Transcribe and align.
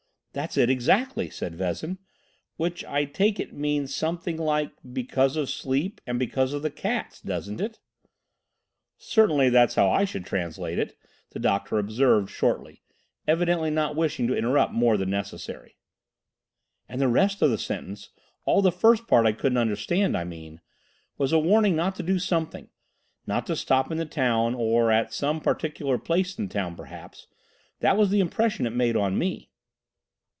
"That's 0.33 0.55
it 0.55 0.69
exactly," 0.69 1.29
said 1.29 1.55
Vezin; 1.55 1.97
"which, 2.55 2.85
I 2.85 3.03
take 3.03 3.37
it, 3.37 3.51
means 3.51 3.93
something 3.93 4.37
like 4.37 4.71
'because 4.93 5.35
of 5.35 5.49
sleep 5.49 5.99
and 6.07 6.17
because 6.17 6.53
of 6.53 6.61
the 6.61 6.71
cats,' 6.71 7.19
doesn't 7.19 7.59
it?" 7.59 7.79
"Certainly, 8.97 9.49
that's 9.49 9.75
how 9.75 9.89
I 9.89 10.05
should 10.05 10.25
translate 10.25 10.79
it," 10.79 10.97
the 11.31 11.39
doctor 11.39 11.77
observed 11.77 12.29
shortly, 12.29 12.81
evidently 13.27 13.69
not 13.69 13.97
wishing 13.97 14.25
to 14.27 14.33
interrupt 14.37 14.71
more 14.71 14.95
than 14.95 15.09
necessary. 15.09 15.75
"And 16.87 17.01
the 17.01 17.09
rest 17.09 17.41
of 17.41 17.51
the 17.51 17.57
sentence—all 17.57 18.61
the 18.61 18.71
first 18.71 19.07
part 19.09 19.25
I 19.25 19.33
couldn't 19.33 19.57
understand, 19.57 20.15
I 20.15 20.23
mean—was 20.23 21.33
a 21.33 21.39
warning 21.39 21.75
not 21.75 21.93
to 21.95 22.03
do 22.03 22.19
something—not 22.19 23.45
to 23.47 23.55
stop 23.57 23.91
in 23.91 23.97
the 23.97 24.05
town, 24.05 24.55
or 24.55 24.93
at 24.93 25.11
some 25.11 25.41
particular 25.41 25.97
place 25.97 26.37
in 26.39 26.47
the 26.47 26.53
town, 26.53 26.77
perhaps. 26.77 27.27
That 27.81 27.97
was 27.97 28.11
the 28.11 28.21
impression 28.21 28.65
it 28.65 28.69
made 28.69 28.95
on 28.95 29.17
me." 29.17 29.49